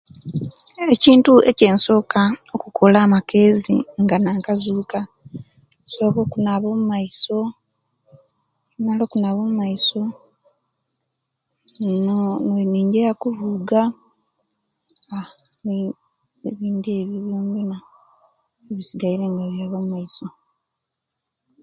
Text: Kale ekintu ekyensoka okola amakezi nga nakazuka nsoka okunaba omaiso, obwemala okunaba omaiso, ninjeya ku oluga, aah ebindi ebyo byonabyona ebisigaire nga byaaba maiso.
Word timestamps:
Kale 0.75 0.91
ekintu 0.97 1.33
ekyensoka 1.51 2.21
okola 2.67 2.97
amakezi 3.05 3.75
nga 4.01 4.15
nakazuka 4.19 4.99
nsoka 5.85 6.17
okunaba 6.25 6.67
omaiso, 6.75 7.39
obwemala 8.65 9.01
okunaba 9.05 9.39
omaiso, 9.47 10.01
ninjeya 12.71 13.11
ku 13.21 13.27
oluga, 13.31 13.81
aah 15.15 15.29
ebindi 16.49 16.89
ebyo 17.01 17.17
byonabyona 17.25 17.77
ebisigaire 18.69 19.25
nga 19.31 19.43
byaaba 19.51 19.79
maiso. 19.91 20.25